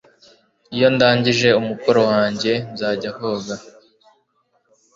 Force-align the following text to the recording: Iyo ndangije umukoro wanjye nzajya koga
Iyo 0.75 0.87
ndangije 0.95 1.49
umukoro 1.61 2.01
wanjye 2.11 2.51
nzajya 2.73 3.09
koga 3.17 3.55